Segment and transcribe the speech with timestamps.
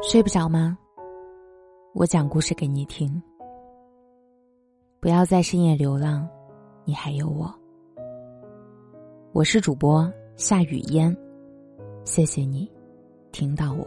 [0.00, 0.78] 睡不着吗？
[1.92, 3.20] 我讲故事给你听。
[5.00, 6.26] 不要在深夜流浪，
[6.84, 7.52] 你还有我。
[9.32, 11.14] 我是主播夏雨嫣，
[12.04, 12.70] 谢谢你
[13.32, 13.86] 听到我。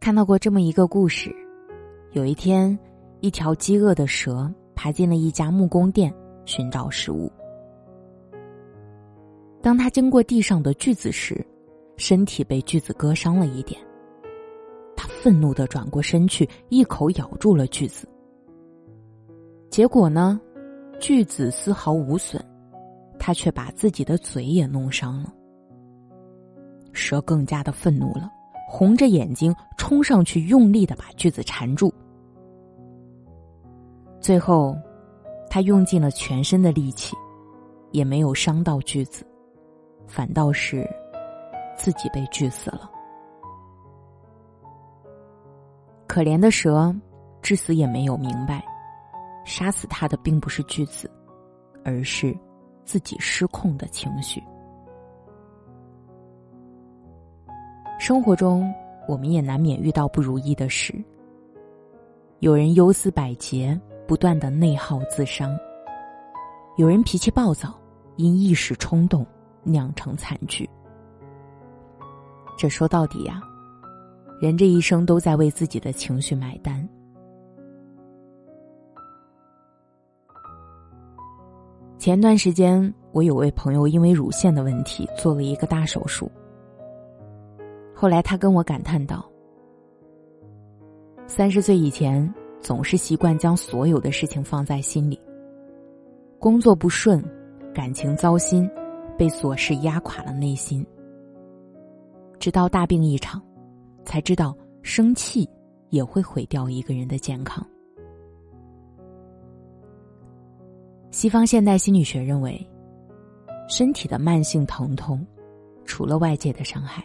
[0.00, 1.30] 看到过这么一个故事：
[2.12, 2.76] 有一天，
[3.20, 6.12] 一条饥饿的蛇爬进了一家木工店，
[6.46, 7.30] 寻找食物。
[9.66, 11.44] 当他经过地上的锯子时，
[11.96, 13.80] 身体被锯子割伤了一点。
[14.96, 18.06] 他愤怒的转过身去，一口咬住了锯子。
[19.68, 20.40] 结果呢，
[21.00, 22.40] 锯子丝毫无损，
[23.18, 25.34] 他却把自己的嘴也弄伤了。
[26.92, 28.30] 蛇更加的愤怒了，
[28.68, 31.92] 红着眼睛冲上去，用力的把锯子缠住。
[34.20, 34.76] 最后，
[35.50, 37.16] 他用尽了全身的力气，
[37.90, 39.26] 也没有伤到锯子。
[40.06, 40.88] 反倒是
[41.76, 42.90] 自己被锯死了。
[46.06, 46.94] 可怜的蛇，
[47.42, 48.64] 至死也没有明白，
[49.44, 51.10] 杀死他的并不是锯子，
[51.84, 52.36] 而是
[52.84, 54.42] 自己失控的情绪。
[57.98, 58.72] 生活中，
[59.08, 60.94] 我们也难免遇到不如意的事。
[62.40, 65.56] 有人忧思百结，不断的内耗自伤；
[66.76, 67.74] 有人脾气暴躁，
[68.16, 69.26] 因一时冲动。
[69.66, 70.68] 酿成惨剧。
[72.56, 73.42] 这说到底呀，
[74.40, 76.88] 人这一生都在为自己的情绪买单。
[81.98, 86.30] 前段时间，我有位朋友因为乳腺的问题做了一个大手术。
[87.92, 89.28] 后来他跟我感叹道
[91.26, 95.20] ：“三十岁以前，总是习惯将所有的事情放在心里，
[96.38, 97.22] 工作不顺，
[97.74, 98.70] 感情糟心。”
[99.16, 100.86] 被琐事压垮了内心，
[102.38, 103.42] 直到大病一场，
[104.04, 105.48] 才知道生气
[105.90, 107.66] 也会毁掉一个人的健康。
[111.10, 112.64] 西方现代心理学认为，
[113.68, 115.26] 身体的慢性疼痛，
[115.86, 117.02] 除了外界的伤害，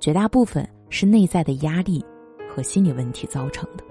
[0.00, 2.02] 绝大部分是内在的压力
[2.48, 3.84] 和心理问题造成的。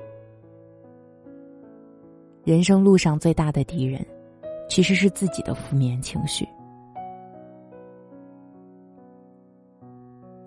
[2.43, 4.03] 人生路上最大的敌人，
[4.67, 6.47] 其实是自己的负面情绪。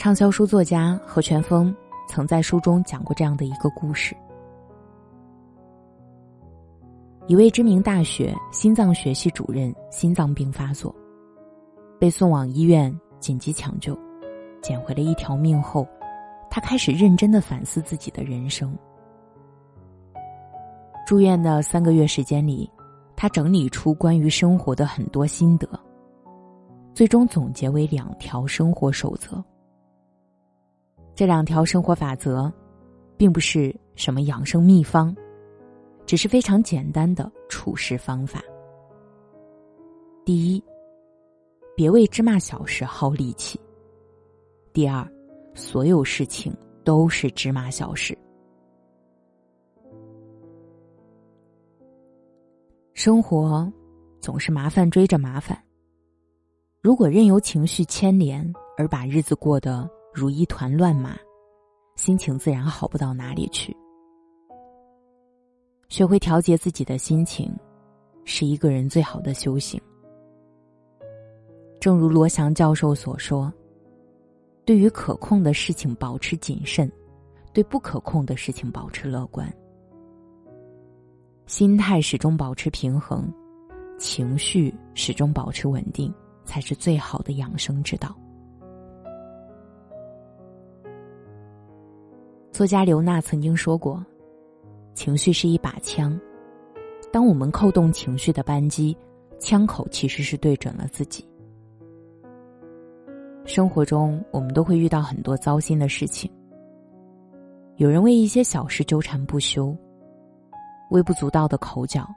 [0.08, 1.76] 畅销书作家何全峰
[2.08, 4.16] 曾在书中讲过这样的一个故事：
[7.26, 10.94] 一位知名大学心脏学系主任心脏病发作，
[12.00, 13.94] 被送往医院紧急抢救，
[14.62, 15.86] 捡回了一条命后，
[16.48, 18.74] 他开始认真的反思自己的人生。
[21.06, 22.66] 住院的三个月时间里，
[23.14, 25.68] 他整理出关于生活的很多心得，
[26.94, 29.44] 最终总结为两条生活守则。
[31.18, 32.48] 这两条生活法则，
[33.16, 35.12] 并不是什么养生秘方，
[36.06, 38.40] 只是非常简单的处事方法。
[40.24, 40.62] 第一，
[41.74, 43.58] 别为芝麻小事耗力气。
[44.72, 45.04] 第二，
[45.54, 48.16] 所有事情都是芝麻小事。
[52.94, 53.68] 生活
[54.20, 55.60] 总是麻烦追着麻烦，
[56.80, 59.90] 如果任由情绪牵连而把日子过得。
[60.18, 61.16] 如一团乱麻，
[61.94, 63.76] 心情自然好不到哪里去。
[65.88, 67.54] 学会调节自己的心情，
[68.24, 69.80] 是一个人最好的修行。
[71.78, 73.52] 正如罗翔教授所说
[74.66, 76.90] ：“对于可控的事情保持谨慎，
[77.52, 79.48] 对不可控的事情保持乐观。
[81.46, 83.32] 心态始终保持平衡，
[83.98, 86.12] 情绪始终保持稳定，
[86.44, 88.12] 才是最好的养生之道。”
[92.58, 94.04] 作家刘娜曾经说过
[94.92, 96.18] ：“情绪是一把枪，
[97.12, 98.98] 当我们扣动情绪的扳机，
[99.38, 101.24] 枪口其实是对准了自己。”
[103.46, 106.28] 生活中，我们都会遇到很多糟心的事情。
[107.76, 109.72] 有人为一些小事纠缠不休，
[110.90, 112.12] 微不足道的口角，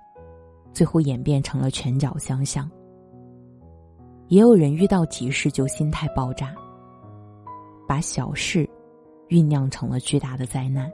[0.74, 2.68] 最后演变成了拳脚相向；
[4.28, 6.52] 也有人遇到急事就心态爆炸，
[7.88, 8.68] 把小事。
[9.32, 10.92] 酝酿成了巨大的灾难。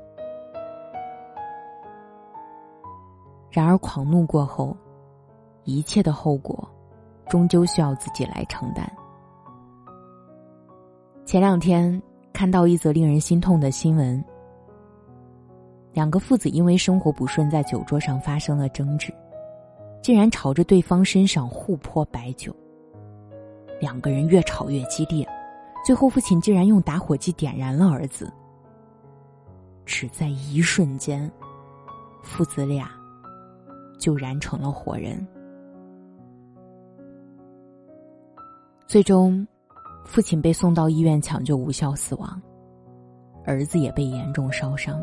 [3.50, 4.78] 然而，狂怒过后，
[5.64, 6.70] 一切的后果，
[7.28, 8.88] 终究需要自己来承担。
[11.26, 12.00] 前两天
[12.32, 14.24] 看到一则令人心痛的新闻：
[15.92, 19.12] 两个父子因为生活不顺，在酒桌上发生了争执，
[20.04, 22.56] 竟然朝着对方身上互泼白酒，
[23.80, 25.28] 两个人越吵越激烈，
[25.88, 28.30] 最后父亲竟然用打火机点燃了儿子。
[29.86, 31.32] 只在一瞬间，
[32.22, 32.92] 父子俩
[33.98, 35.26] 就燃成了火人。
[38.86, 39.48] 最终，
[40.04, 42.42] 父亲被送到医院抢救无效死亡，
[43.46, 45.02] 儿子也被严重烧伤。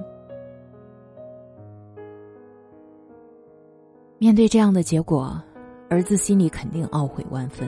[4.18, 5.42] 面对这样的结果，
[5.88, 7.66] 儿子心里肯定懊悔万分。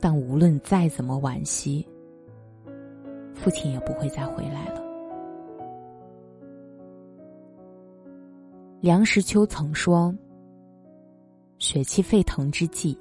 [0.00, 1.86] 但无论再怎么惋惜，
[3.34, 4.80] 父亲也不会再回来了。
[8.80, 10.14] 梁实秋曾说
[11.60, 12.98] ：“血气沸腾之际，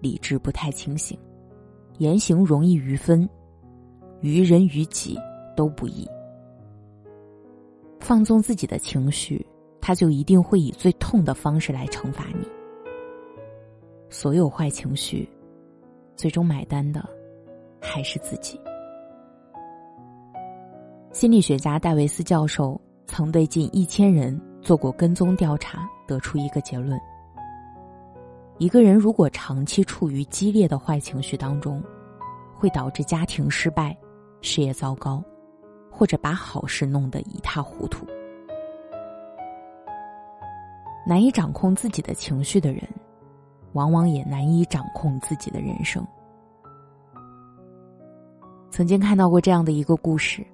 [0.00, 1.18] 理智不太清醒，
[1.98, 3.28] 言行容易于分，
[4.22, 5.18] 于人于己
[5.54, 6.08] 都不易。
[8.00, 9.46] 放纵自己的情绪，
[9.78, 12.48] 他就一定会以最痛的方式来惩罚你。
[14.08, 15.28] 所有坏情绪。”
[16.16, 17.08] 最终买单的
[17.80, 18.60] 还是自己。
[21.12, 27.00] 心理学家戴维斯教授曾对近一千人做过跟踪调查，得出一个结论：
[28.58, 31.82] 一个人如果长期处于激烈的坏情绪当中，
[32.54, 33.96] 会导致家庭失败、
[34.40, 35.22] 事业糟糕，
[35.90, 38.04] 或者把好事弄得一塌糊涂。
[41.06, 42.82] 难以掌控自己的情绪的人。
[43.74, 46.04] 往往也难以掌控自己的人生。
[48.70, 50.44] 曾经看到过这样的一个故事：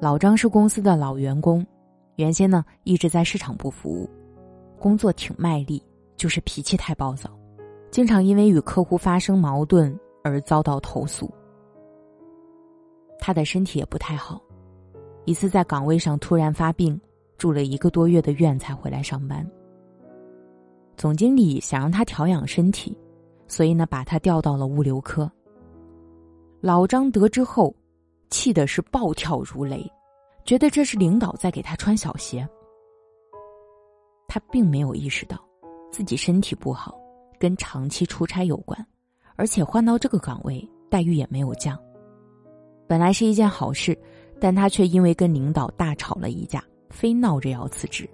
[0.00, 1.64] 老张是公司的老员工，
[2.16, 4.08] 原先呢一直在市场部服务，
[4.78, 5.80] 工作挺卖力，
[6.16, 7.30] 就是脾气太暴躁，
[7.90, 11.30] 经常因为与客户发生矛盾而遭到投诉。
[13.18, 14.40] 他的身体也不太好，
[15.24, 17.00] 一次在岗位上突然发病，
[17.38, 19.46] 住了一个多月的院才回来上班。
[21.00, 22.94] 总经理想让他调养身体，
[23.48, 25.32] 所以呢，把他调到了物流科。
[26.60, 27.74] 老张得知后，
[28.28, 29.90] 气的是暴跳如雷，
[30.44, 32.46] 觉得这是领导在给他穿小鞋。
[34.28, 35.42] 他并没有意识到，
[35.90, 37.00] 自己身体不好
[37.38, 38.86] 跟长期出差有关，
[39.36, 41.78] 而且换到这个岗位待遇也没有降。
[42.86, 43.98] 本来是一件好事，
[44.38, 48.06] 但他却因为跟领导大吵了一架，非闹着要辞职。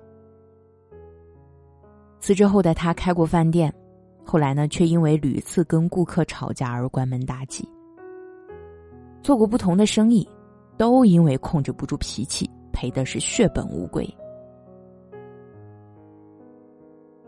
[2.27, 3.73] 辞职后的他开过饭店，
[4.25, 7.65] 后来呢，却因为屡次跟顾客吵架而关门大吉。
[9.23, 10.29] 做过不同的生意，
[10.77, 14.05] 都因为控制不住脾气，赔的是血本无归。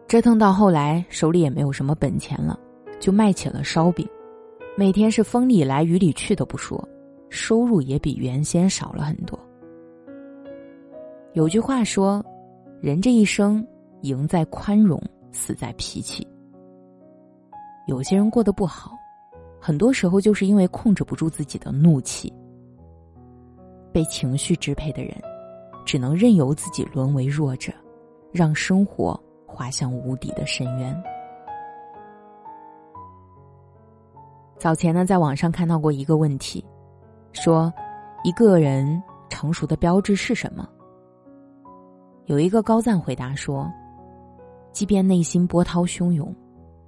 [0.08, 2.58] 折腾到后来，手里也没有什么本钱了，
[2.98, 4.04] 就卖起了烧饼，
[4.76, 6.88] 每天是风里来雨里去的不说，
[7.28, 9.38] 收入也比原先少了很多。
[11.34, 12.20] 有句话说
[12.82, 13.64] ：“人这一生。”
[14.02, 15.00] 赢在宽容，
[15.32, 16.26] 死在脾气。
[17.86, 18.92] 有些人过得不好，
[19.60, 22.32] 很多时候就是因为控制不住自己的怒气。
[23.92, 25.14] 被情绪支配的人，
[25.84, 27.72] 只能任由自己沦为弱者，
[28.30, 31.02] 让生活滑向无底的深渊。
[34.58, 36.64] 早前呢，在网上看到过一个问题，
[37.32, 37.72] 说
[38.22, 40.68] 一个人成熟的标志是什么？
[42.26, 43.68] 有一个高赞回答说。
[44.72, 46.34] 即便内心波涛汹涌，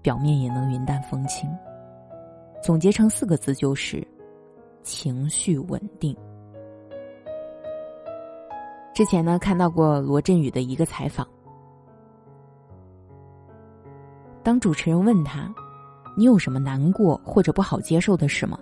[0.01, 1.51] 表面也能云淡风轻。
[2.63, 4.07] 总结成四个字就是
[4.83, 6.17] 情绪稳定。
[8.95, 11.27] 之前呢看到过罗振宇的一个采访，
[14.43, 15.53] 当主持人问他
[16.17, 18.59] ：“你有什么难过或者不好接受的事吗？”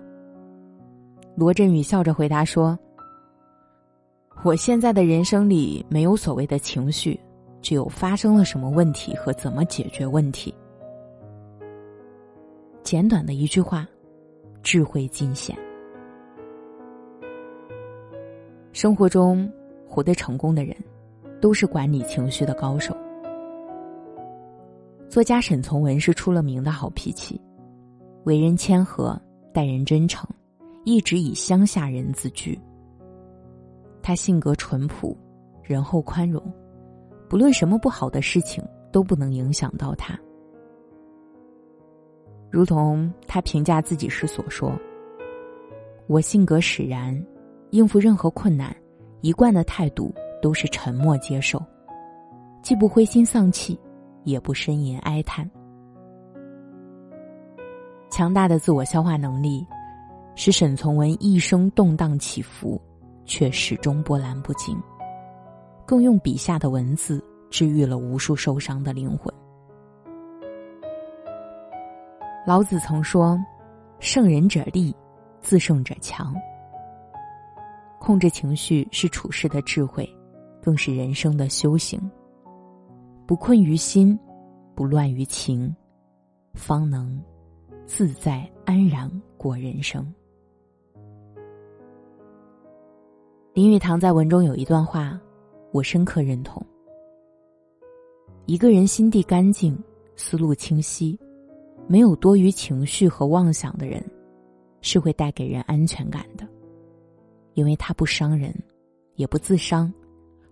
[1.35, 2.79] 罗振宇笑着回答说
[4.45, 7.19] ：“我现在的人生里没有所谓的情绪。”
[7.61, 10.55] 只有发生了什么问题和怎么解决问题。
[12.83, 13.87] 简短的一句话，
[14.63, 15.57] 智慧尽显。
[18.73, 19.51] 生活中
[19.87, 20.75] 活得成功的人，
[21.41, 22.97] 都是管理情绪的高手。
[25.09, 27.41] 作家沈从文是出了名的好脾气，
[28.25, 29.21] 为人谦和，
[29.53, 30.29] 待人真诚，
[30.85, 32.59] 一直以乡下人自居。
[34.03, 35.17] 他性格淳朴，
[35.63, 36.43] 仁厚宽容。
[37.29, 40.19] 不论什么不好的事情都不能影响到他，
[42.51, 44.73] 如同他评价自己时所说
[46.09, 47.23] ：“我性格使然，
[47.71, 48.75] 应付任何困难，
[49.21, 51.63] 一贯的态度都是沉默接受，
[52.63, 53.79] 既不灰心丧气，
[54.25, 55.49] 也不呻吟哀叹。
[58.11, 59.67] 强大的自我消化能力，
[60.35, 62.81] 使沈从文一生动荡起伏，
[63.27, 64.75] 却始终波澜不惊。”
[65.89, 69.35] 更用笔下的文字治愈了无数受伤的灵魂。
[72.47, 73.43] 老子曾说
[73.99, 74.95] ：“胜人者力，
[75.41, 76.35] 自胜者强。
[77.99, 80.07] 控制情绪是处事的智慧，
[80.63, 81.99] 更是人生的修行。
[83.27, 84.19] 不困于心，
[84.75, 85.75] 不乱于情，
[86.53, 87.19] 方能
[87.87, 90.07] 自在安然过人生。
[93.55, 95.19] 林语堂在文中有一段话，
[95.71, 96.65] 我深刻认同：
[98.47, 99.79] 一个人心地干净、
[100.17, 101.19] 思路清晰、
[101.87, 104.03] 没有多余情绪和妄想的人，
[104.81, 106.49] 是会带给人安全感的。
[107.53, 108.55] 因为他不伤人，
[109.17, 109.93] 也不自伤，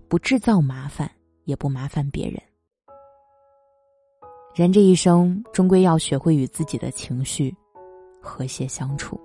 [0.08, 1.10] 不制造麻烦，
[1.44, 2.40] 也不麻烦别人。
[4.54, 7.54] 人这一生终归要学会与自己的情绪
[8.20, 9.20] 和谐相处。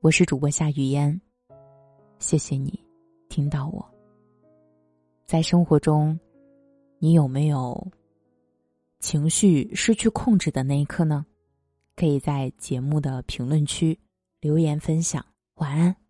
[0.00, 1.20] 我是主播夏雨嫣，
[2.18, 2.87] 谢谢你
[3.38, 3.88] 听到我。
[5.24, 6.18] 在生活中，
[6.98, 7.86] 你有没有
[8.98, 11.24] 情绪失去控制的那一刻呢？
[11.94, 13.96] 可以在节目的评论区
[14.40, 15.24] 留言分享。
[15.54, 16.07] 晚安。